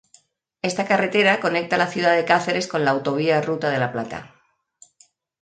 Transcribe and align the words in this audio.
Esta 0.63 0.87
carretera 0.87 1.39
conecta 1.39 1.77
la 1.77 1.85
ciudad 1.85 2.15
de 2.15 2.25
Cáceres 2.25 2.65
con 2.67 2.83
la 2.83 2.89
Autovía 2.89 3.39
Ruta 3.39 3.69
de 3.69 3.77
la 3.77 3.91
Plata. 3.91 4.33